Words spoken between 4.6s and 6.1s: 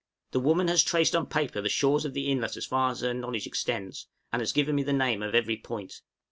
me the name of every point.